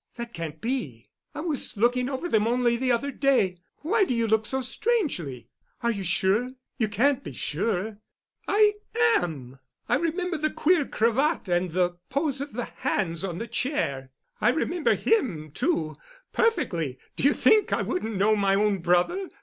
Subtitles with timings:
[0.15, 4.47] "That can't be." "I was looking over them only the other day—why do you look
[4.47, 5.47] so strangely?"
[5.83, 6.53] "Are you sure?
[6.79, 7.99] You can't be sure——"
[8.47, 8.77] "I
[9.19, 9.59] am.
[9.87, 14.09] I remember the queer cravat and the pose of the hands on the chair.
[14.41, 16.97] I remember him, too—perfectly.
[17.15, 19.29] Do you think I wouldn't know my own brother?"